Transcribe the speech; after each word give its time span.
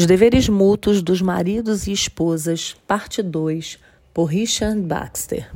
Os 0.00 0.06
deveres 0.06 0.48
mútuos 0.48 1.02
dos 1.02 1.20
maridos 1.20 1.86
e 1.86 1.92
esposas, 1.92 2.74
parte 2.88 3.22
2, 3.22 3.78
por 4.14 4.24
Richard 4.24 4.80
Baxter. 4.80 5.50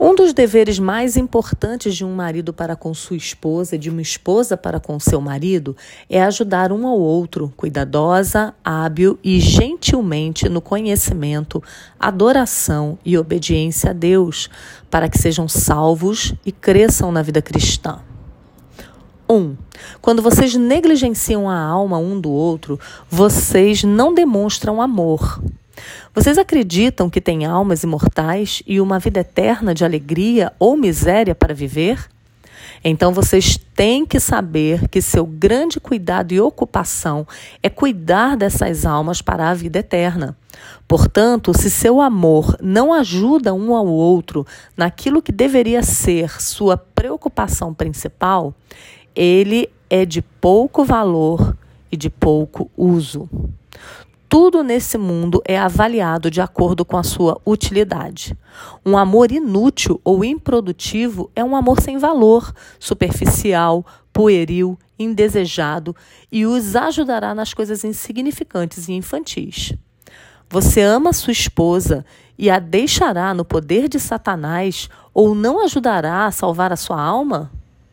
Um 0.00 0.14
dos 0.14 0.32
deveres 0.32 0.78
mais 0.78 1.14
importantes 1.14 1.94
de 1.94 2.06
um 2.06 2.14
marido 2.14 2.54
para 2.54 2.74
com 2.74 2.94
sua 2.94 3.18
esposa 3.18 3.74
e 3.76 3.78
de 3.78 3.90
uma 3.90 4.00
esposa 4.00 4.56
para 4.56 4.80
com 4.80 4.98
seu 4.98 5.20
marido 5.20 5.76
é 6.08 6.22
ajudar 6.22 6.72
um 6.72 6.86
ao 6.86 6.98
outro, 6.98 7.52
cuidadosa, 7.54 8.54
hábil 8.64 9.18
e 9.22 9.38
gentilmente 9.38 10.48
no 10.48 10.62
conhecimento, 10.62 11.62
adoração 11.98 12.98
e 13.04 13.18
obediência 13.18 13.90
a 13.90 13.92
Deus, 13.92 14.48
para 14.90 15.06
que 15.06 15.18
sejam 15.18 15.46
salvos 15.46 16.32
e 16.46 16.50
cresçam 16.50 17.12
na 17.12 17.20
vida 17.20 17.42
cristã. 17.42 17.98
1. 19.28 19.34
Um, 19.34 19.56
quando 20.00 20.22
vocês 20.22 20.54
negligenciam 20.54 21.48
a 21.48 21.58
alma 21.58 21.98
um 21.98 22.20
do 22.20 22.30
outro, 22.30 22.78
vocês 23.08 23.84
não 23.84 24.14
demonstram 24.14 24.80
amor. 24.80 25.42
Vocês 26.14 26.38
acreditam 26.38 27.08
que 27.08 27.20
têm 27.20 27.44
almas 27.44 27.82
imortais 27.82 28.62
e 28.66 28.80
uma 28.80 28.98
vida 28.98 29.20
eterna 29.20 29.74
de 29.74 29.84
alegria 29.84 30.52
ou 30.58 30.76
miséria 30.76 31.34
para 31.34 31.54
viver? 31.54 32.08
Então 32.82 33.12
vocês 33.12 33.58
têm 33.74 34.06
que 34.06 34.18
saber 34.18 34.88
que 34.88 35.02
seu 35.02 35.26
grande 35.26 35.78
cuidado 35.78 36.32
e 36.32 36.40
ocupação 36.40 37.26
é 37.62 37.68
cuidar 37.68 38.36
dessas 38.36 38.86
almas 38.86 39.20
para 39.20 39.50
a 39.50 39.54
vida 39.54 39.80
eterna. 39.80 40.36
Portanto, 40.88 41.52
se 41.56 41.70
seu 41.70 42.00
amor 42.00 42.56
não 42.60 42.92
ajuda 42.92 43.54
um 43.54 43.74
ao 43.74 43.86
outro 43.86 44.46
naquilo 44.76 45.22
que 45.22 45.30
deveria 45.30 45.82
ser 45.82 46.40
sua 46.40 46.76
preocupação 46.76 47.72
principal, 47.74 48.54
ele 49.14 49.68
é 49.90 50.06
de 50.06 50.22
pouco 50.22 50.84
valor 50.84 51.56
e 51.90 51.96
de 51.96 52.08
pouco 52.08 52.70
uso. 52.76 53.28
Tudo 54.28 54.62
nesse 54.62 54.96
mundo 54.96 55.42
é 55.44 55.58
avaliado 55.58 56.30
de 56.30 56.40
acordo 56.40 56.84
com 56.84 56.96
a 56.96 57.02
sua 57.02 57.40
utilidade. 57.44 58.38
Um 58.86 58.96
amor 58.96 59.32
inútil 59.32 60.00
ou 60.04 60.24
improdutivo 60.24 61.28
é 61.34 61.42
um 61.42 61.56
amor 61.56 61.80
sem 61.80 61.98
valor, 61.98 62.54
superficial, 62.78 63.84
pueril, 64.12 64.78
indesejado 64.96 65.96
e 66.30 66.46
os 66.46 66.76
ajudará 66.76 67.34
nas 67.34 67.52
coisas 67.52 67.82
insignificantes 67.82 68.88
e 68.88 68.92
infantis. 68.92 69.74
Você 70.48 70.80
ama 70.80 71.12
sua 71.12 71.32
esposa 71.32 72.04
e 72.38 72.48
a 72.48 72.60
deixará 72.60 73.34
no 73.34 73.44
poder 73.44 73.88
de 73.88 73.98
Satanás 73.98 74.88
ou 75.12 75.34
não 75.34 75.64
ajudará 75.64 76.26
a 76.26 76.30
salvar 76.30 76.72
a 76.72 76.76
sua 76.76 77.00
alma? 77.00 77.50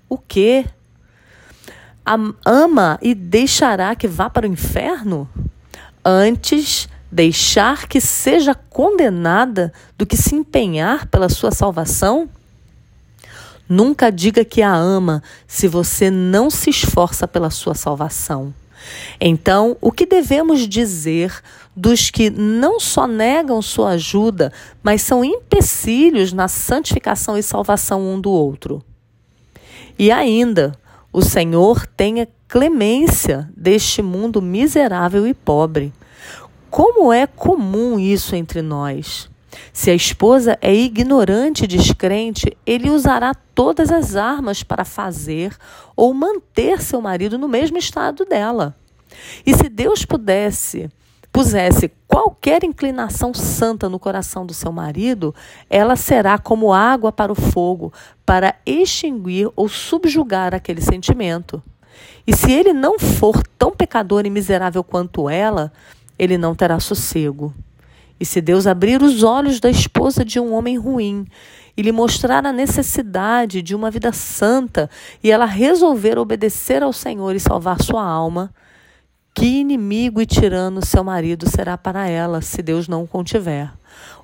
O 0.08 0.20
quê? 0.20 0.66
Ama 2.46 2.98
e 3.02 3.14
deixará 3.14 3.96
que 3.96 4.08
vá 4.08 4.30
para 4.30 4.48
o 4.48 4.52
inferno? 4.52 5.30
antes 6.08 6.88
deixar 7.12 7.86
que 7.86 8.00
seja 8.00 8.56
condenada 8.56 9.74
do 9.98 10.06
que 10.06 10.16
se 10.16 10.34
empenhar 10.34 11.06
pela 11.08 11.28
sua 11.28 11.52
salvação? 11.52 12.30
Nunca 13.68 14.10
diga 14.10 14.46
que 14.46 14.62
a 14.62 14.74
ama 14.74 15.22
se 15.46 15.68
você 15.68 16.10
não 16.10 16.50
se 16.50 16.70
esforça 16.70 17.28
pela 17.28 17.50
sua 17.50 17.76
salvação. 17.76 18.54
Então, 19.20 19.76
o 19.82 19.92
que 19.92 20.06
devemos 20.06 20.66
dizer 20.66 21.42
dos 21.76 22.10
que 22.10 22.30
não 22.30 22.80
só 22.80 23.06
negam 23.06 23.62
sua 23.62 23.92
ajuda, 23.92 24.54
mas 24.82 25.02
são 25.02 25.26
empecilhos 25.26 26.32
na 26.32 26.48
santificação 26.48 27.38
e 27.38 27.44
salvação 27.44 28.02
um 28.02 28.22
do 28.22 28.32
outro? 28.32 28.82
E 30.00 30.10
ainda, 30.10 30.74
o 31.12 31.22
Senhor 31.22 31.86
tenha 31.86 32.28
clemência 32.48 33.50
deste 33.56 34.02
mundo 34.02 34.42
miserável 34.42 35.28
e 35.28 35.34
pobre. 35.34 35.94
Como 36.70 37.12
é 37.12 37.26
comum 37.26 38.00
isso 38.00 38.36
entre 38.36 38.62
nós? 38.62 39.30
Se 39.74 39.90
a 39.90 39.96
esposa 39.96 40.58
é 40.62 40.74
ignorante 40.74 41.64
e 41.64 41.68
descrente, 41.68 42.56
ele 42.66 42.90
usará 42.90 43.34
todas 43.34 43.92
as 43.92 44.16
armas 44.16 44.64
para 44.64 44.86
fazer 44.86 45.56
ou 45.96 46.14
manter 46.14 46.82
seu 46.82 47.02
marido 47.02 47.38
no 47.38 47.48
mesmo 47.48 47.78
estado 47.78 48.26
dela. 48.26 48.76
E 49.46 49.54
se 49.56 49.70
Deus 49.70 50.06
pudesse, 50.06 50.90
pusesse 51.38 51.92
qualquer 52.08 52.64
inclinação 52.64 53.32
santa 53.32 53.88
no 53.88 54.00
coração 54.00 54.44
do 54.44 54.56
seu 54.56 54.72
marido, 54.72 55.36
ela 55.70 55.96
será 55.96 56.40
como 56.40 56.74
água 56.74 57.12
para 57.12 57.32
o 57.32 57.36
fogo, 57.36 57.94
para 58.26 58.56
extinguir 58.66 59.48
ou 59.56 59.70
subjugar 59.70 60.56
aquele 60.56 60.82
sentimento. 60.82 61.62
E 62.26 62.36
se 62.36 62.52
ele 62.52 62.74
não 62.74 62.98
for 62.98 63.44
tão 63.56 63.70
pecador 63.72 64.26
e 64.26 64.32
miserável 64.32 64.84
quanto 64.84 65.30
ela, 65.30 65.72
ele 66.18 66.40
não 66.40 66.56
terá 66.56 66.80
sossego. 66.80 67.54
E 68.20 68.26
se 68.26 68.42
Deus 68.42 68.66
abrir 68.66 69.04
os 69.04 69.22
olhos 69.22 69.60
da 69.60 69.70
esposa 69.70 70.26
de 70.26 70.40
um 70.40 70.56
homem 70.56 70.76
ruim 70.76 71.28
e 71.78 71.84
lhe 71.84 71.92
mostrar 71.92 72.48
a 72.48 72.52
necessidade 72.52 73.62
de 73.62 73.76
uma 73.76 73.92
vida 73.92 74.12
santa 74.12 74.90
e 75.24 75.32
ela 75.32 75.46
resolver 75.46 76.18
obedecer 76.18 76.82
ao 76.82 76.92
Senhor 76.92 77.36
e 77.36 77.40
salvar 77.40 77.80
sua 77.80 78.04
alma, 78.04 78.52
que 79.38 79.60
inimigo 79.60 80.20
e 80.20 80.26
tirano 80.26 80.84
seu 80.84 81.04
marido 81.04 81.48
será 81.48 81.78
para 81.78 82.08
ela 82.08 82.42
se 82.42 82.60
Deus 82.64 82.88
não 82.88 83.04
o 83.04 83.08
contiver? 83.08 83.72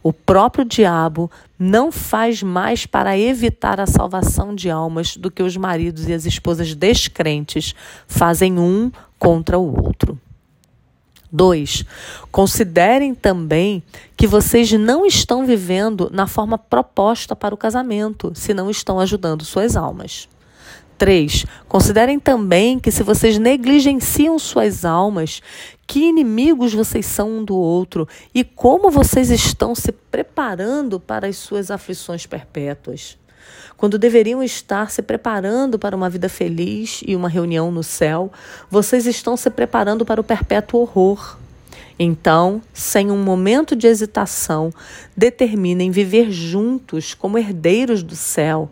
O 0.02 0.12
próprio 0.12 0.66
diabo 0.66 1.30
não 1.58 1.92
faz 1.92 2.42
mais 2.42 2.88
para 2.88 3.16
evitar 3.16 3.80
a 3.80 3.86
salvação 3.86 4.56
de 4.56 4.72
almas 4.72 5.16
do 5.16 5.30
que 5.30 5.44
os 5.44 5.56
maridos 5.56 6.08
e 6.08 6.14
as 6.14 6.26
esposas 6.26 6.74
descrentes 6.74 7.76
fazem 8.08 8.58
um 8.58 8.92
contra 9.20 9.60
o 9.60 9.86
outro. 9.86 10.20
2. 11.32 11.86
Considerem 12.32 13.14
também 13.14 13.84
que 14.18 14.26
vocês 14.26 14.72
não 14.72 15.06
estão 15.06 15.46
vivendo 15.46 16.10
na 16.12 16.26
forma 16.26 16.58
proposta 16.58 17.36
para 17.36 17.54
o 17.54 17.58
casamento, 17.58 18.32
se 18.34 18.52
não 18.52 18.68
estão 18.68 19.00
ajudando 19.00 19.46
suas 19.46 19.76
almas. 19.76 20.28
3. 21.04 21.46
Considerem 21.68 22.18
também 22.18 22.80
que 22.80 22.90
se 22.90 23.04
vocês 23.04 23.38
negligenciam 23.38 24.40
suas 24.40 24.86
almas, 24.86 25.42
que 25.86 26.00
inimigos 26.00 26.74
vocês 26.74 27.06
são 27.06 27.40
um 27.40 27.44
do 27.44 27.58
outro 27.58 28.08
e 28.34 28.42
como 28.42 28.90
vocês 28.90 29.30
estão 29.30 29.76
se 29.76 29.92
preparando 29.92 31.02
para 31.02 31.28
as 31.28 31.36
suas 31.36 31.70
aflições 31.70 32.26
perpétuas 32.26 33.18
quando 33.76 34.00
deveriam 34.00 34.42
estar 34.42 34.90
se 34.90 35.02
preparando 35.02 35.78
para 35.78 35.94
uma 35.94 36.10
vida 36.10 36.30
feliz 36.30 37.02
e 37.06 37.18
uma 37.18 37.28
reunião 37.28 37.70
no 37.70 37.84
céu, 37.84 38.32
vocês 38.70 39.06
estão 39.06 39.36
se 39.36 39.50
preparando 39.50 40.06
para 40.06 40.22
o 40.22 40.24
perpétuo 40.24 40.80
horror. 40.80 41.38
Então, 41.98 42.62
sem 42.74 43.12
um 43.12 43.18
momento 43.18 43.76
de 43.76 43.88
hesitação, 43.88 44.72
determinem 45.16 45.92
viver 45.92 46.32
juntos 46.32 47.14
como 47.14 47.38
herdeiros 47.38 48.02
do 48.02 48.16
céu 48.16 48.70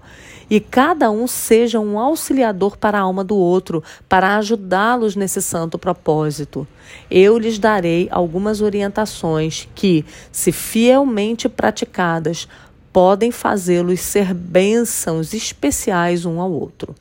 e 0.51 0.59
cada 0.59 1.09
um 1.09 1.27
seja 1.27 1.79
um 1.79 1.97
auxiliador 1.97 2.75
para 2.75 2.97
a 2.97 3.01
alma 3.01 3.23
do 3.23 3.37
outro, 3.37 3.81
para 4.09 4.35
ajudá-los 4.35 5.15
nesse 5.15 5.41
santo 5.41 5.79
propósito. 5.79 6.67
Eu 7.09 7.37
lhes 7.37 7.57
darei 7.57 8.09
algumas 8.11 8.59
orientações 8.59 9.69
que, 9.73 10.03
se 10.29 10.51
fielmente 10.51 11.47
praticadas, 11.47 12.49
podem 12.91 13.31
fazê-los 13.31 14.01
ser 14.01 14.33
bênçãos 14.33 15.33
especiais 15.33 16.25
um 16.25 16.41
ao 16.41 16.51
outro. 16.51 16.93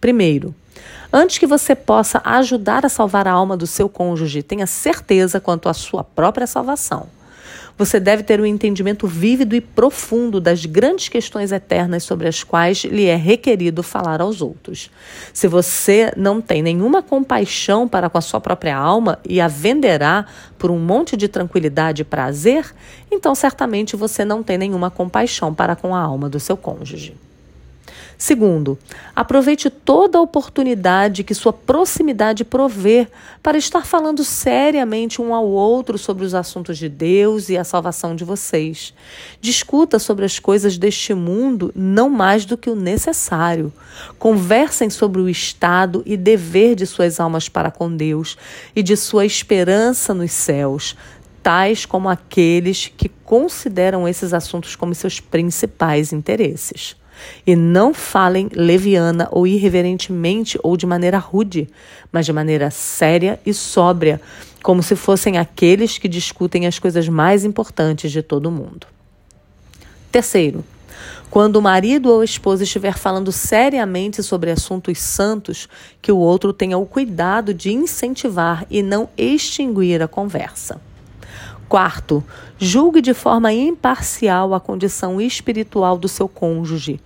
Primeiro, 0.00 0.54
antes 1.12 1.38
que 1.38 1.46
você 1.46 1.74
possa 1.74 2.20
ajudar 2.24 2.84
a 2.84 2.88
salvar 2.88 3.28
a 3.28 3.32
alma 3.32 3.56
do 3.56 3.66
seu 3.66 3.88
cônjuge, 3.88 4.42
tenha 4.42 4.66
certeza 4.66 5.40
quanto 5.40 5.68
à 5.68 5.74
sua 5.74 6.02
própria 6.02 6.46
salvação. 6.46 7.08
Você 7.76 7.98
deve 7.98 8.22
ter 8.22 8.40
um 8.40 8.46
entendimento 8.46 9.06
vívido 9.08 9.56
e 9.56 9.60
profundo 9.60 10.40
das 10.40 10.64
grandes 10.64 11.08
questões 11.08 11.50
eternas 11.50 12.04
sobre 12.04 12.28
as 12.28 12.44
quais 12.44 12.84
lhe 12.84 13.06
é 13.06 13.16
requerido 13.16 13.82
falar 13.82 14.20
aos 14.20 14.40
outros. 14.40 14.90
Se 15.32 15.48
você 15.48 16.12
não 16.16 16.40
tem 16.40 16.62
nenhuma 16.62 17.02
compaixão 17.02 17.88
para 17.88 18.08
com 18.08 18.16
a 18.16 18.20
sua 18.20 18.40
própria 18.40 18.76
alma 18.76 19.18
e 19.28 19.40
a 19.40 19.48
venderá 19.48 20.24
por 20.56 20.70
um 20.70 20.78
monte 20.78 21.16
de 21.16 21.26
tranquilidade 21.26 22.02
e 22.02 22.04
prazer, 22.04 22.72
então 23.10 23.34
certamente 23.34 23.96
você 23.96 24.24
não 24.24 24.40
tem 24.40 24.56
nenhuma 24.56 24.88
compaixão 24.88 25.52
para 25.52 25.74
com 25.74 25.92
a 25.92 26.00
alma 26.00 26.28
do 26.28 26.38
seu 26.38 26.56
cônjuge. 26.56 27.16
Segundo, 28.16 28.78
aproveite 29.14 29.68
toda 29.68 30.18
a 30.18 30.20
oportunidade 30.20 31.24
que 31.24 31.34
sua 31.34 31.52
proximidade 31.52 32.44
provê 32.44 33.08
para 33.42 33.58
estar 33.58 33.84
falando 33.84 34.22
seriamente 34.22 35.20
um 35.20 35.34
ao 35.34 35.46
outro 35.46 35.98
sobre 35.98 36.24
os 36.24 36.34
assuntos 36.34 36.78
de 36.78 36.88
Deus 36.88 37.48
e 37.48 37.56
a 37.56 37.64
salvação 37.64 38.14
de 38.14 38.24
vocês. 38.24 38.94
Discuta 39.40 39.98
sobre 39.98 40.24
as 40.24 40.38
coisas 40.38 40.78
deste 40.78 41.12
mundo 41.12 41.72
não 41.74 42.08
mais 42.08 42.44
do 42.44 42.56
que 42.56 42.70
o 42.70 42.76
necessário. 42.76 43.72
Conversem 44.18 44.88
sobre 44.90 45.20
o 45.20 45.28
estado 45.28 46.02
e 46.06 46.16
dever 46.16 46.74
de 46.74 46.86
suas 46.86 47.18
almas 47.18 47.48
para 47.48 47.70
com 47.70 47.94
Deus 47.94 48.36
e 48.74 48.82
de 48.82 48.96
sua 48.96 49.26
esperança 49.26 50.14
nos 50.14 50.32
céus, 50.32 50.96
tais 51.42 51.84
como 51.84 52.08
aqueles 52.08 52.90
que 52.96 53.08
consideram 53.08 54.08
esses 54.08 54.32
assuntos 54.32 54.76
como 54.76 54.94
seus 54.94 55.20
principais 55.20 56.12
interesses. 56.12 56.96
E 57.46 57.54
não 57.54 57.94
falem 57.94 58.48
leviana 58.52 59.28
ou 59.30 59.46
irreverentemente 59.46 60.58
ou 60.62 60.76
de 60.76 60.86
maneira 60.86 61.18
rude, 61.18 61.68
mas 62.12 62.26
de 62.26 62.32
maneira 62.32 62.70
séria 62.70 63.40
e 63.44 63.52
sóbria, 63.52 64.20
como 64.62 64.82
se 64.82 64.96
fossem 64.96 65.38
aqueles 65.38 65.98
que 65.98 66.08
discutem 66.08 66.66
as 66.66 66.78
coisas 66.78 67.08
mais 67.08 67.44
importantes 67.44 68.10
de 68.10 68.22
todo 68.22 68.50
mundo. 68.50 68.86
Terceiro, 70.10 70.64
quando 71.30 71.56
o 71.56 71.62
marido 71.62 72.10
ou 72.10 72.20
a 72.20 72.24
esposa 72.24 72.62
estiver 72.62 72.96
falando 72.96 73.32
seriamente 73.32 74.22
sobre 74.22 74.50
assuntos 74.50 75.00
santos, 75.00 75.68
que 76.00 76.12
o 76.12 76.16
outro 76.16 76.52
tenha 76.52 76.78
o 76.78 76.86
cuidado 76.86 77.52
de 77.52 77.72
incentivar 77.72 78.64
e 78.70 78.82
não 78.82 79.08
extinguir 79.18 80.00
a 80.00 80.08
conversa. 80.08 80.80
Quarto, 81.68 82.22
julgue 82.58 83.00
de 83.00 83.14
forma 83.14 83.52
imparcial 83.52 84.54
a 84.54 84.60
condição 84.60 85.20
espiritual 85.20 85.98
do 85.98 86.08
seu 86.08 86.28
cônjuge. 86.28 87.00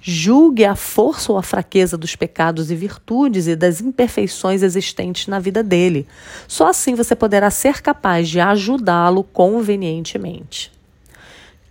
Julgue 0.00 0.64
a 0.64 0.76
força 0.76 1.32
ou 1.32 1.38
a 1.38 1.42
fraqueza 1.42 1.98
dos 1.98 2.14
pecados 2.14 2.70
e 2.70 2.76
virtudes 2.76 3.48
e 3.48 3.56
das 3.56 3.80
imperfeições 3.80 4.62
existentes 4.62 5.26
na 5.26 5.40
vida 5.40 5.62
dele. 5.62 6.06
Só 6.46 6.68
assim 6.68 6.94
você 6.94 7.16
poderá 7.16 7.50
ser 7.50 7.82
capaz 7.82 8.28
de 8.28 8.38
ajudá-lo 8.38 9.24
convenientemente. 9.24 10.70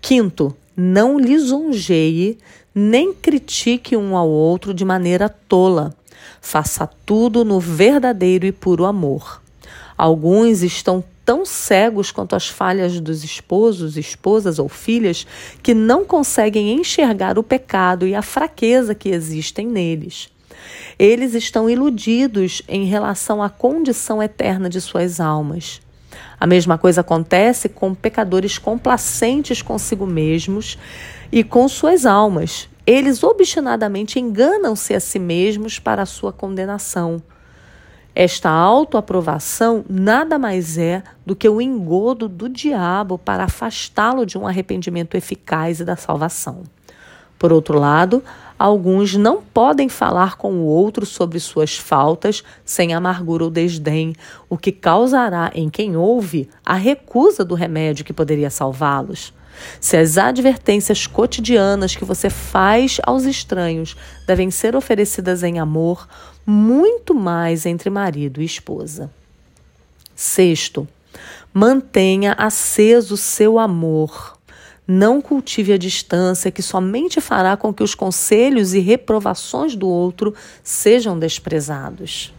Quinto, 0.01 0.55
não 0.75 1.17
lisonjeie 1.17 2.37
nem 2.73 3.13
critique 3.13 3.95
um 3.95 4.17
ao 4.17 4.27
outro 4.27 4.73
de 4.73 4.83
maneira 4.83 5.29
tola. 5.29 5.95
Faça 6.41 6.85
tudo 7.05 7.45
no 7.45 7.59
verdadeiro 7.59 8.45
e 8.45 8.51
puro 8.51 8.85
amor. 8.85 9.41
Alguns 9.97 10.61
estão 10.61 11.01
tão 11.25 11.43
cegos 11.43 12.11
quanto 12.11 12.35
as 12.35 12.47
falhas 12.47 12.99
dos 12.99 13.23
esposos, 13.23 13.97
esposas 13.97 14.59
ou 14.59 14.69
filhas 14.69 15.25
que 15.63 15.73
não 15.73 16.05
conseguem 16.05 16.71
enxergar 16.73 17.39
o 17.39 17.43
pecado 17.43 18.05
e 18.07 18.13
a 18.13 18.21
fraqueza 18.21 18.93
que 18.93 19.09
existem 19.09 19.65
neles. 19.65 20.29
Eles 20.97 21.33
estão 21.33 21.69
iludidos 21.69 22.61
em 22.67 22.85
relação 22.85 23.41
à 23.41 23.49
condição 23.49 24.21
eterna 24.21 24.69
de 24.69 24.79
suas 24.79 25.19
almas. 25.19 25.81
A 26.39 26.45
mesma 26.45 26.77
coisa 26.77 27.01
acontece 27.01 27.67
com 27.67 27.93
pecadores 27.93 28.57
complacentes 28.57 29.61
consigo 29.61 30.05
mesmos 30.05 30.77
e 31.31 31.43
com 31.43 31.67
suas 31.67 32.05
almas. 32.05 32.69
Eles 32.85 33.23
obstinadamente 33.23 34.19
enganam-se 34.19 34.93
a 34.93 34.99
si 34.99 35.17
mesmos 35.17 35.79
para 35.79 36.03
a 36.03 36.05
sua 36.05 36.31
condenação. 36.31 37.21
Esta 38.15 38.49
autoaprovação 38.49 39.83
nada 39.89 40.39
mais 40.39 40.77
é 40.77 41.03
do 41.25 41.35
que 41.35 41.49
o 41.49 41.61
engodo 41.61 42.29
do 42.29 42.47
diabo 42.47 43.17
para 43.17 43.43
afastá-lo 43.43 44.25
de 44.25 44.37
um 44.37 44.47
arrependimento 44.47 45.15
eficaz 45.15 45.81
e 45.81 45.85
da 45.85 45.97
salvação. 45.97 46.63
Por 47.37 47.51
outro 47.51 47.77
lado, 47.77 48.23
Alguns 48.57 49.15
não 49.15 49.41
podem 49.41 49.89
falar 49.89 50.37
com 50.37 50.53
o 50.53 50.63
outro 50.63 51.05
sobre 51.05 51.39
suas 51.41 51.77
faltas 51.77 52.41
sem 52.63 52.93
amargura 52.93 53.43
ou 53.43 53.49
desdém, 53.49 54.15
o 54.49 54.57
que 54.57 54.71
causará 54.71 55.51
em 55.53 55.69
quem 55.69 55.97
ouve 55.97 56.49
a 56.65 56.73
recusa 56.73 57.43
do 57.43 57.53
remédio 57.53 58.05
que 58.05 58.13
poderia 58.13 58.49
salvá-los. 58.49 59.33
Se 59.79 59.97
as 59.97 60.17
advertências 60.17 61.07
cotidianas 61.07 61.95
que 61.95 62.05
você 62.05 62.29
faz 62.29 62.99
aos 63.03 63.23
estranhos 63.23 63.95
devem 64.27 64.51
ser 64.51 64.75
oferecidas 64.75 65.43
em 65.43 65.59
amor, 65.59 66.07
muito 66.45 67.13
mais 67.13 67.65
entre 67.65 67.89
marido 67.89 68.41
e 68.41 68.45
esposa. 68.45 69.11
Sexto, 70.15 70.87
mantenha 71.53 72.33
aceso 72.33 73.17
seu 73.17 73.57
amor. 73.59 74.37
Não 74.87 75.19
cultive 75.19 75.73
a 75.73 75.77
distância, 75.77 76.51
que 76.51 76.61
somente 76.61 77.19
fará 77.19 77.57
com 77.57 77.73
que 77.73 77.81
os 77.81 77.95
conselhos 77.95 78.73
e 78.73 78.79
reprovações 78.79 79.75
do 79.75 79.87
outro 79.87 80.35
sejam 80.63 81.17
desprezados. 81.17 82.31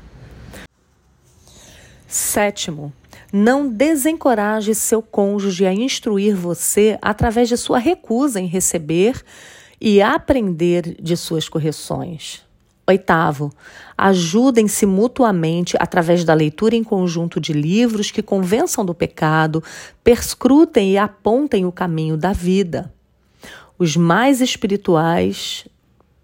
Sétimo, 2.07 2.93
não 3.33 3.69
desencoraje 3.69 4.75
seu 4.75 5.03
cônjuge 5.03 5.67
a 5.67 5.73
instruir 5.73 6.37
você 6.37 6.99
através 7.03 7.49
de 7.49 7.57
sua 7.57 7.79
recusa 7.79 8.41
em 8.41 8.47
receber 8.47 9.23
e 9.81 10.01
aprender 10.01 10.97
de 11.01 11.17
suas 11.17 11.49
correções. 11.49 12.45
Oitavo, 12.89 13.53
ajudem-se 13.99 14.87
mutuamente 14.87 15.77
através 15.81 16.23
da 16.23 16.33
leitura 16.33 16.77
em 16.77 16.85
conjunto 16.85 17.41
de 17.41 17.53
livros 17.53 18.13
que 18.13 18.23
convençam 18.23 18.85
do 18.85 18.95
pecado, 18.95 19.63
perscrutem 20.05 20.93
e 20.93 20.99
apontem 20.99 21.67
o 21.67 21.73
caminho 21.73 22.17
da 22.17 22.33
vida. 22.33 22.95
Os 23.77 23.97
mais 23.97 24.41
espirituais 24.41 25.67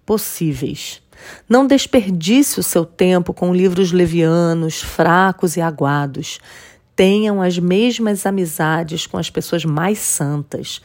possíveis. 0.06 1.02
Não 1.48 1.66
desperdice 1.66 2.60
o 2.60 2.62
seu 2.62 2.84
tempo 2.84 3.34
com 3.34 3.54
livros 3.54 3.90
levianos, 3.90 4.80
fracos 4.80 5.56
e 5.56 5.60
aguados. 5.60 6.38
Tenham 6.94 7.40
as 7.40 7.58
mesmas 7.58 8.26
amizades 8.26 9.06
com 9.06 9.16
as 9.16 9.30
pessoas 9.30 9.64
mais 9.64 9.98
santas. 9.98 10.80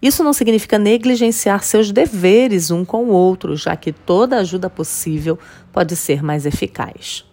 Isso 0.00 0.24
não 0.24 0.32
significa 0.32 0.78
negligenciar 0.78 1.62
seus 1.62 1.92
deveres 1.92 2.70
um 2.70 2.84
com 2.84 3.04
o 3.04 3.12
outro, 3.12 3.56
já 3.56 3.76
que 3.76 3.92
toda 3.92 4.38
ajuda 4.38 4.68
possível 4.68 5.38
pode 5.72 5.94
ser 5.94 6.22
mais 6.22 6.44
eficaz. 6.44 7.24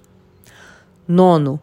Nono, 1.08 1.60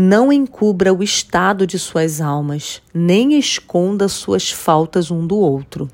não 0.00 0.32
encubra 0.32 0.94
o 0.94 1.02
estado 1.02 1.66
de 1.66 1.76
suas 1.76 2.20
almas, 2.20 2.80
nem 2.94 3.36
esconda 3.36 4.06
suas 4.06 4.48
faltas 4.48 5.10
um 5.10 5.26
do 5.26 5.36
outro. 5.36 5.90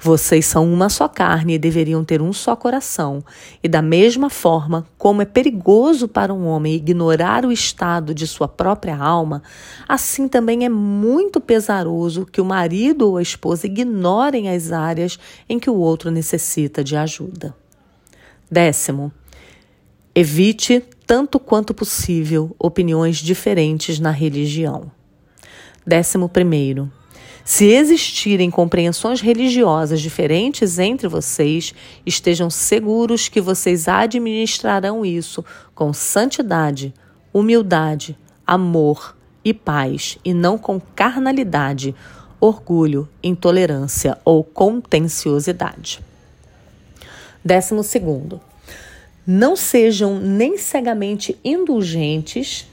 Vocês 0.00 0.46
são 0.46 0.68
uma 0.70 0.88
só 0.88 1.06
carne 1.06 1.54
e 1.54 1.58
deveriam 1.58 2.04
ter 2.04 2.20
um 2.20 2.32
só 2.32 2.56
coração. 2.56 3.22
E 3.62 3.68
da 3.68 3.80
mesma 3.80 4.28
forma, 4.28 4.84
como 4.98 5.22
é 5.22 5.24
perigoso 5.24 6.08
para 6.08 6.34
um 6.34 6.44
homem 6.44 6.74
ignorar 6.74 7.46
o 7.46 7.52
estado 7.52 8.12
de 8.12 8.26
sua 8.26 8.48
própria 8.48 8.96
alma, 8.96 9.44
assim 9.88 10.26
também 10.26 10.64
é 10.64 10.68
muito 10.68 11.40
pesaroso 11.40 12.26
que 12.26 12.40
o 12.40 12.44
marido 12.44 13.10
ou 13.10 13.16
a 13.16 13.22
esposa 13.22 13.68
ignorem 13.68 14.48
as 14.48 14.72
áreas 14.72 15.20
em 15.48 15.60
que 15.60 15.70
o 15.70 15.76
outro 15.76 16.10
necessita 16.10 16.82
de 16.82 16.96
ajuda. 16.96 17.54
Décimo, 18.50 19.12
evite 20.12 20.82
tanto 21.06 21.38
quanto 21.38 21.72
possível, 21.72 22.54
opiniões 22.58 23.18
diferentes 23.18 24.00
na 24.00 24.10
religião. 24.10 24.90
Décimo 25.86 26.28
primeiro, 26.28 26.90
se 27.44 27.66
existirem 27.66 28.50
compreensões 28.50 29.20
religiosas 29.20 30.00
diferentes 30.00 30.80
entre 30.80 31.06
vocês, 31.06 31.72
estejam 32.04 32.50
seguros 32.50 33.28
que 33.28 33.40
vocês 33.40 33.86
administrarão 33.86 35.06
isso 35.06 35.44
com 35.72 35.92
santidade, 35.92 36.92
humildade, 37.32 38.18
amor 38.44 39.16
e 39.44 39.54
paz, 39.54 40.18
e 40.24 40.34
não 40.34 40.58
com 40.58 40.80
carnalidade, 40.80 41.94
orgulho, 42.40 43.08
intolerância 43.22 44.18
ou 44.24 44.42
contenciosidade. 44.42 46.00
Décimo 47.44 47.84
segundo, 47.84 48.40
não 49.26 49.56
sejam 49.56 50.20
nem 50.20 50.56
cegamente 50.56 51.36
indulgentes, 51.44 52.68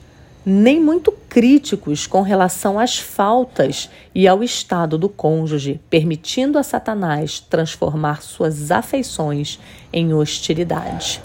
nem 0.45 0.79
muito 0.79 1.12
críticos 1.27 2.05
com 2.05 2.22
relação 2.22 2.77
às 2.77 3.00
faltas 3.00 3.89
e 4.13 4.27
ao 4.27 4.43
estado 4.43 4.98
do 4.98 5.10
cônjuge, 5.10 5.79
permitindo 5.89 6.60
a 6.60 6.63
Satanás 6.63 7.39
transformar 7.39 8.22
suas 8.22 8.69
afeições 8.69 9.60
em 9.91 10.13
hostilidade. 10.13 11.22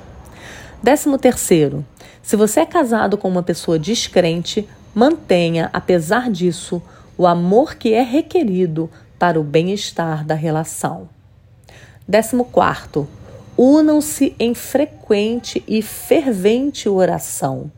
Décimo 0.82 1.18
terceiro, 1.18 1.84
se 2.22 2.36
você 2.36 2.60
é 2.60 2.66
casado 2.66 3.18
com 3.18 3.28
uma 3.28 3.42
pessoa 3.42 3.78
descrente, 3.78 4.68
mantenha, 4.94 5.68
apesar 5.72 6.30
disso, 6.30 6.80
o 7.16 7.26
amor 7.26 7.74
que 7.74 7.92
é 7.92 8.02
requerido 8.02 8.88
para 9.18 9.40
o 9.40 9.44
bem-estar 9.44 10.24
da 10.24 10.34
relação. 10.34 11.08
Décimo 12.06 12.44
quarto, 12.44 13.08
unam-se 13.58 14.36
em 14.38 14.54
frequente 14.54 15.64
e 15.66 15.82
fervente 15.82 16.88
oração. 16.88 17.72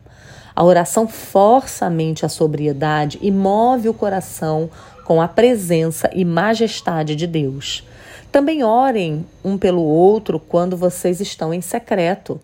A 0.55 0.63
oração 0.63 1.07
força 1.07 1.87
a 1.87 1.89
mente 1.89 2.23
à 2.23 2.29
sobriedade 2.29 3.17
e 3.19 3.31
move 3.31 3.89
o 3.89 3.93
coração 3.93 4.69
com 5.05 5.19
a 5.19 5.27
presença 5.27 6.07
e 6.13 6.23
majestade 6.23 7.15
de 7.15 7.25
Deus. 7.25 7.83
Também 8.31 8.63
orem 8.63 9.25
um 9.43 9.57
pelo 9.57 9.81
outro 9.81 10.39
quando 10.39 10.77
vocês 10.77 11.19
estão 11.19 11.51
em 11.51 11.61
secreto, 11.61 12.39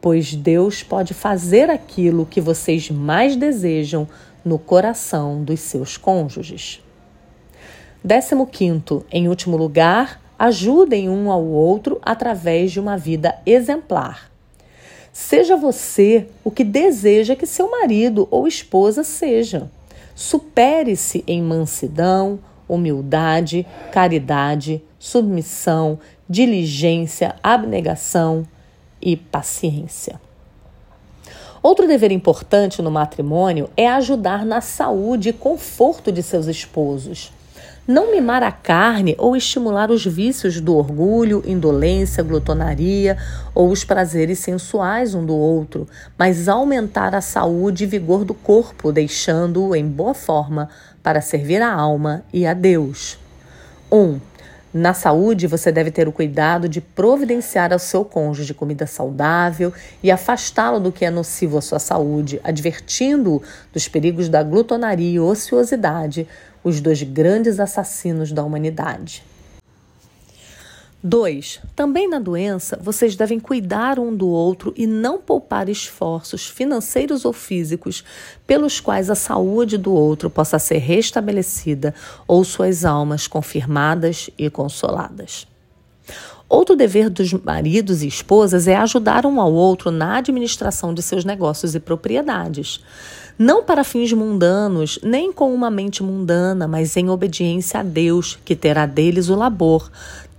pois 0.00 0.34
Deus 0.34 0.82
pode 0.82 1.14
fazer 1.14 1.70
aquilo 1.70 2.26
que 2.26 2.42
vocês 2.42 2.90
mais 2.90 3.36
desejam 3.36 4.06
no 4.44 4.58
coração 4.58 5.42
dos 5.42 5.60
seus 5.60 5.96
cônjuges. 5.96 6.82
Décimo 8.04 8.46
quinto, 8.46 9.04
em 9.10 9.28
último 9.28 9.56
lugar, 9.56 10.20
Ajudem 10.38 11.08
um 11.08 11.30
ao 11.30 11.44
outro 11.44 11.98
através 12.02 12.72
de 12.72 12.80
uma 12.80 12.96
vida 12.96 13.36
exemplar. 13.46 14.30
Seja 15.12 15.56
você 15.56 16.26
o 16.44 16.50
que 16.50 16.62
deseja 16.62 17.34
que 17.34 17.46
seu 17.46 17.70
marido 17.70 18.28
ou 18.30 18.46
esposa 18.46 19.02
seja. 19.02 19.70
Supere-se 20.14 21.24
em 21.26 21.42
mansidão, 21.42 22.38
humildade, 22.68 23.66
caridade, 23.92 24.82
submissão, 24.98 25.98
diligência, 26.28 27.34
abnegação 27.42 28.46
e 29.00 29.16
paciência. 29.16 30.20
Outro 31.62 31.88
dever 31.88 32.12
importante 32.12 32.82
no 32.82 32.90
matrimônio 32.90 33.70
é 33.76 33.88
ajudar 33.88 34.44
na 34.44 34.60
saúde 34.60 35.30
e 35.30 35.32
conforto 35.32 36.12
de 36.12 36.22
seus 36.22 36.46
esposos. 36.46 37.32
Não 37.86 38.10
mimar 38.10 38.42
a 38.42 38.50
carne 38.50 39.14
ou 39.16 39.36
estimular 39.36 39.92
os 39.92 40.04
vícios 40.04 40.60
do 40.60 40.74
orgulho, 40.74 41.40
indolência, 41.46 42.20
glutonaria 42.20 43.16
ou 43.54 43.70
os 43.70 43.84
prazeres 43.84 44.40
sensuais 44.40 45.14
um 45.14 45.24
do 45.24 45.36
outro, 45.36 45.86
mas 46.18 46.48
aumentar 46.48 47.14
a 47.14 47.20
saúde 47.20 47.84
e 47.84 47.86
vigor 47.86 48.24
do 48.24 48.34
corpo, 48.34 48.90
deixando-o 48.90 49.76
em 49.76 49.86
boa 49.86 50.14
forma 50.14 50.68
para 51.00 51.20
servir 51.20 51.62
a 51.62 51.72
alma 51.72 52.24
e 52.32 52.44
a 52.44 52.54
Deus. 52.54 53.20
1. 53.92 53.96
Um, 53.96 54.20
na 54.74 54.92
saúde, 54.92 55.46
você 55.46 55.72
deve 55.72 55.90
ter 55.90 56.06
o 56.06 56.12
cuidado 56.12 56.68
de 56.68 56.82
providenciar 56.82 57.72
ao 57.72 57.78
seu 57.78 58.04
cônjuge 58.04 58.52
comida 58.52 58.86
saudável 58.86 59.72
e 60.02 60.10
afastá-lo 60.10 60.78
do 60.78 60.92
que 60.92 61.04
é 61.04 61.10
nocivo 61.10 61.56
à 61.56 61.62
sua 61.62 61.78
saúde, 61.78 62.38
advertindo-o 62.44 63.40
dos 63.72 63.88
perigos 63.88 64.28
da 64.28 64.42
glutonaria 64.42 65.12
e 65.12 65.18
ociosidade, 65.18 66.28
os 66.66 66.80
dois 66.80 67.00
grandes 67.00 67.60
assassinos 67.60 68.32
da 68.32 68.42
humanidade. 68.42 69.22
2. 71.00 71.60
Também 71.76 72.10
na 72.10 72.18
doença, 72.18 72.76
vocês 72.82 73.14
devem 73.14 73.38
cuidar 73.38 74.00
um 74.00 74.12
do 74.12 74.26
outro 74.26 74.74
e 74.76 74.84
não 74.84 75.18
poupar 75.18 75.68
esforços 75.68 76.48
financeiros 76.48 77.24
ou 77.24 77.32
físicos 77.32 78.02
pelos 78.44 78.80
quais 78.80 79.08
a 79.08 79.14
saúde 79.14 79.78
do 79.78 79.92
outro 79.92 80.28
possa 80.28 80.58
ser 80.58 80.78
restabelecida 80.78 81.94
ou 82.26 82.42
suas 82.42 82.84
almas 82.84 83.28
confirmadas 83.28 84.28
e 84.36 84.50
consoladas. 84.50 85.46
Outro 86.48 86.74
dever 86.74 87.10
dos 87.10 87.32
maridos 87.32 88.02
e 88.02 88.08
esposas 88.08 88.66
é 88.66 88.74
ajudar 88.74 89.24
um 89.24 89.40
ao 89.40 89.52
outro 89.52 89.92
na 89.92 90.18
administração 90.18 90.92
de 90.92 91.02
seus 91.02 91.24
negócios 91.24 91.76
e 91.76 91.80
propriedades. 91.80 92.80
Não 93.38 93.62
para 93.62 93.84
fins 93.84 94.12
mundanos, 94.12 94.98
nem 95.02 95.32
com 95.32 95.54
uma 95.54 95.70
mente 95.70 96.02
mundana, 96.02 96.66
mas 96.66 96.96
em 96.96 97.10
obediência 97.10 97.80
a 97.80 97.82
Deus, 97.82 98.38
que 98.44 98.56
terá 98.56 98.86
deles 98.86 99.28
o 99.28 99.34
labor, 99.34 99.90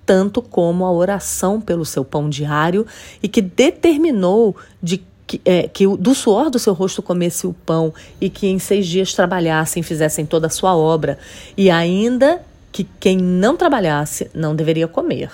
tanto 0.05 0.41
como 0.41 0.85
a 0.85 0.91
oração 0.91 1.61
pelo 1.61 1.85
seu 1.85 2.03
pão 2.03 2.29
diário 2.29 2.87
e 3.21 3.27
que 3.27 3.41
determinou 3.41 4.55
de 4.81 5.03
que, 5.27 5.41
é, 5.43 5.67
que 5.67 5.85
do 5.85 6.15
suor 6.15 6.49
do 6.49 6.57
seu 6.57 6.73
rosto 6.73 7.03
comesse 7.03 7.45
o 7.45 7.53
pão 7.53 7.93
e 8.19 8.29
que 8.29 8.47
em 8.47 8.57
seis 8.57 8.87
dias 8.87 9.13
trabalhassem, 9.13 9.83
fizessem 9.83 10.25
toda 10.25 10.47
a 10.47 10.49
sua 10.49 10.75
obra, 10.75 11.19
e 11.57 11.69
ainda 11.69 12.41
que 12.71 12.87
quem 12.99 13.17
não 13.17 13.57
trabalhasse 13.57 14.31
não 14.33 14.55
deveria 14.55 14.87
comer. 14.87 15.29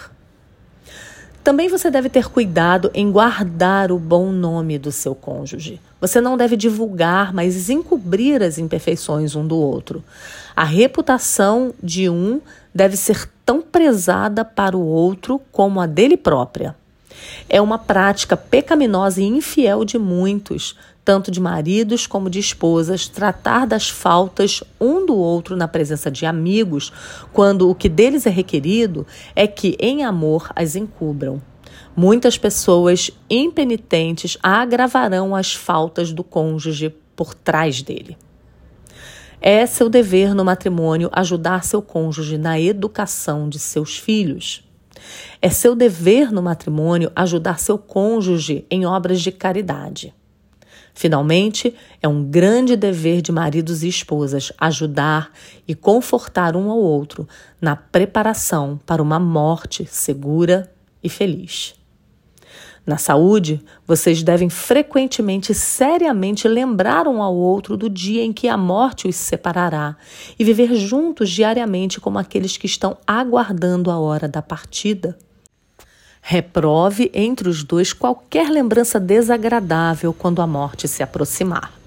Também 1.44 1.68
você 1.68 1.92
deve 1.92 2.08
ter 2.08 2.30
cuidado 2.30 2.90
em 2.94 3.12
guardar 3.12 3.92
o 3.92 4.00
bom 4.00 4.32
nome 4.32 4.80
do 4.80 4.94
seu 4.94 5.14
cônjuge. 5.14 5.82
Você 6.00 6.22
não 6.22 6.38
deve 6.38 6.56
divulgar, 6.56 7.34
mas 7.34 7.70
encobrir 7.70 8.42
as 8.42 8.58
imperfeições 8.58 9.36
um 9.36 9.46
do 9.46 9.58
outro. 9.58 10.02
A 10.56 10.64
reputação 10.64 11.74
de 11.84 12.10
um 12.10 12.40
deve 12.74 12.96
ser 12.96 13.30
tão 13.46 13.62
prezada 13.62 14.46
para 14.46 14.78
o 14.78 14.86
outro 14.86 15.42
como 15.52 15.82
a 15.82 15.86
dele 15.86 16.16
própria. 16.16 16.76
É 17.50 17.62
uma 17.62 17.78
prática 17.78 18.36
pecaminosa 18.36 19.22
e 19.22 19.26
infiel 19.26 19.86
de 19.86 19.98
muitos, 19.98 20.76
tanto 21.04 21.30
de 21.30 21.40
maridos 21.40 22.08
como 22.08 22.30
de 22.30 22.40
esposas, 22.40 23.08
tratar 23.08 23.68
das 23.68 23.90
faltas 23.90 24.64
um 24.80 25.06
do 25.06 25.16
outro 25.16 25.56
na 25.56 25.68
presença 25.68 26.10
de 26.10 26.26
amigos, 26.26 26.92
quando 27.32 27.70
o 27.70 27.76
que 27.76 27.90
deles 27.90 28.26
é 28.26 28.30
requerido 28.30 29.06
é 29.36 29.46
que, 29.46 29.76
em 29.80 30.04
amor, 30.04 30.50
as 30.56 30.76
encubram. 30.76 31.42
Muitas 31.96 32.38
pessoas 32.38 33.12
impenitentes 33.30 34.38
agravarão 34.42 35.36
as 35.36 35.54
faltas 35.54 36.12
do 36.12 36.24
cônjuge 36.24 36.94
por 37.16 37.34
trás 37.34 37.82
dele. 37.82 38.18
É 39.40 39.66
seu 39.66 39.90
dever 39.90 40.34
no 40.34 40.46
matrimônio 40.46 41.10
ajudar 41.12 41.66
seu 41.66 41.82
cônjuge 41.82 42.38
na 42.38 42.60
educação 42.60 43.50
de 43.50 43.60
seus 43.60 43.98
filhos. 43.98 44.63
É 45.42 45.50
seu 45.50 45.76
dever 45.76 46.32
no 46.32 46.42
matrimônio 46.42 47.12
ajudar 47.16 47.60
seu 47.60 47.78
cônjuge 47.78 48.66
em 48.70 48.86
obras 48.86 49.22
de 49.22 49.32
caridade. 49.32 50.14
Finalmente, 50.94 51.76
é 52.02 52.08
um 52.08 52.24
grande 52.24 52.76
dever 52.76 53.22
de 53.22 53.32
maridos 53.32 53.84
e 53.84 53.88
esposas 53.88 54.52
ajudar 54.60 55.32
e 55.68 55.74
confortar 55.74 56.56
um 56.56 56.70
ao 56.70 56.78
outro 56.78 57.28
na 57.60 57.76
preparação 57.76 58.80
para 58.86 59.02
uma 59.02 59.20
morte 59.20 59.86
segura 59.90 60.72
e 61.04 61.10
feliz. 61.10 61.74
Na 62.86 62.98
saúde, 62.98 63.64
vocês 63.88 64.22
devem 64.24 64.50
frequentemente 64.50 65.54
seriamente 65.54 66.48
lembrar 66.48 67.08
um 67.08 67.22
ao 67.22 67.34
outro 67.34 67.78
do 67.78 67.90
dia 67.90 68.24
em 68.24 68.34
que 68.34 68.50
a 68.50 68.58
morte 68.58 69.08
os 69.08 69.16
separará 69.16 69.96
e 70.38 70.44
viver 70.44 70.76
juntos 70.76 71.30
diariamente 71.30 72.02
como 72.02 72.20
aqueles 72.20 72.58
que 72.58 72.66
estão 72.66 72.98
aguardando 73.08 73.90
a 73.90 73.98
hora 73.98 74.28
da 74.28 74.42
partida. 74.42 75.18
Reprove 76.22 77.10
entre 77.14 77.48
os 77.48 77.64
dois 77.64 77.94
qualquer 77.94 78.50
lembrança 78.50 79.00
desagradável 79.00 80.14
quando 80.14 80.42
a 80.42 80.48
morte 80.48 80.88
se 80.88 81.04
aproximar. 81.04 81.83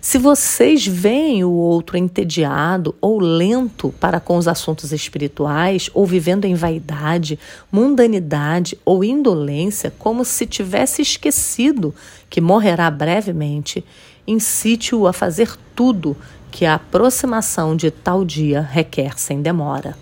Se 0.00 0.16
vocês 0.16 0.86
veem 0.86 1.44
o 1.44 1.50
outro 1.50 1.94
entediado 1.94 2.94
ou 3.02 3.20
lento 3.20 3.94
para 4.00 4.18
com 4.18 4.38
os 4.38 4.48
assuntos 4.48 4.92
espirituais, 4.92 5.90
ou 5.92 6.06
vivendo 6.06 6.46
em 6.46 6.54
vaidade, 6.54 7.38
mundanidade 7.70 8.78
ou 8.82 9.04
indolência, 9.04 9.92
como 9.98 10.24
se 10.24 10.46
tivesse 10.46 11.02
esquecido 11.02 11.94
que 12.30 12.40
morrerá 12.40 12.90
brevemente, 12.90 13.84
incite-o 14.26 15.06
a 15.06 15.12
fazer 15.12 15.54
tudo 15.76 16.16
que 16.50 16.64
a 16.64 16.76
aproximação 16.76 17.76
de 17.76 17.90
tal 17.90 18.24
dia 18.24 18.62
requer 18.62 19.18
sem 19.18 19.42
demora. 19.42 19.96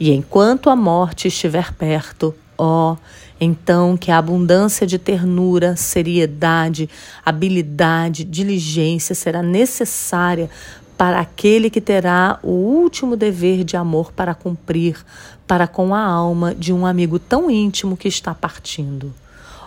E 0.00 0.10
enquanto 0.10 0.68
a 0.68 0.74
morte 0.74 1.28
estiver 1.28 1.72
perto, 1.74 2.34
ó, 2.58 2.94
oh, 2.94 2.96
então 3.44 3.96
que 3.96 4.10
a 4.10 4.18
abundância 4.18 4.86
de 4.86 4.98
ternura, 4.98 5.74
seriedade, 5.74 6.88
habilidade, 7.24 8.22
diligência 8.22 9.14
será 9.14 9.42
necessária 9.42 10.48
para 10.96 11.18
aquele 11.18 11.68
que 11.68 11.80
terá 11.80 12.38
o 12.42 12.50
último 12.50 13.16
dever 13.16 13.64
de 13.64 13.76
amor 13.76 14.12
para 14.12 14.34
cumprir 14.34 15.04
para 15.46 15.66
com 15.66 15.92
a 15.92 16.00
alma 16.00 16.54
de 16.54 16.72
um 16.72 16.86
amigo 16.86 17.18
tão 17.18 17.50
íntimo 17.50 17.96
que 17.96 18.06
está 18.06 18.32
partindo. 18.32 19.12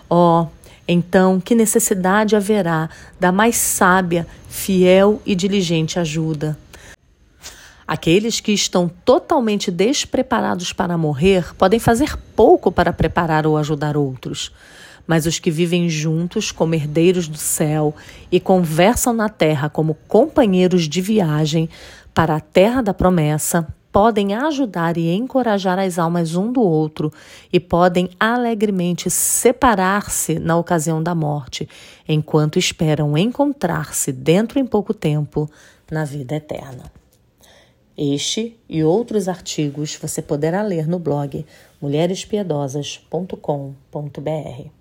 Oh, 0.08 0.46
então 0.88 1.38
que 1.38 1.54
necessidade 1.54 2.34
haverá 2.34 2.88
da 3.20 3.30
mais 3.30 3.56
sábia, 3.56 4.26
fiel 4.48 5.20
e 5.26 5.34
diligente 5.34 5.98
ajuda? 5.98 6.56
Aqueles 7.86 8.40
que 8.40 8.50
estão 8.50 8.90
totalmente 9.04 9.70
despreparados 9.70 10.72
para 10.72 10.98
morrer 10.98 11.54
podem 11.54 11.78
fazer 11.78 12.16
pouco 12.34 12.72
para 12.72 12.92
preparar 12.92 13.46
ou 13.46 13.56
ajudar 13.56 13.96
outros. 13.96 14.50
Mas 15.06 15.24
os 15.24 15.38
que 15.38 15.52
vivem 15.52 15.88
juntos 15.88 16.50
como 16.50 16.74
herdeiros 16.74 17.28
do 17.28 17.38
céu 17.38 17.94
e 18.30 18.40
conversam 18.40 19.12
na 19.12 19.28
terra 19.28 19.68
como 19.68 19.96
companheiros 20.08 20.88
de 20.88 21.00
viagem 21.00 21.68
para 22.12 22.34
a 22.34 22.40
terra 22.40 22.82
da 22.82 22.92
promessa 22.92 23.68
podem 23.92 24.34
ajudar 24.34 24.96
e 24.96 25.10
encorajar 25.14 25.78
as 25.78 25.96
almas 25.96 26.34
um 26.34 26.52
do 26.52 26.60
outro 26.60 27.12
e 27.52 27.60
podem 27.60 28.10
alegremente 28.18 29.08
separar-se 29.08 30.40
na 30.40 30.56
ocasião 30.58 31.02
da 31.02 31.14
morte, 31.14 31.68
enquanto 32.06 32.58
esperam 32.58 33.16
encontrar-se 33.16 34.12
dentro 34.12 34.58
em 34.58 34.66
pouco 34.66 34.92
tempo 34.92 35.48
na 35.90 36.04
vida 36.04 36.34
eterna. 36.34 36.90
Este 37.96 38.58
e 38.68 38.84
outros 38.84 39.26
artigos 39.26 39.94
você 39.94 40.20
poderá 40.20 40.62
ler 40.62 40.86
no 40.86 40.98
blog 40.98 41.46
mulherespiedosas.com.br. 41.80 44.75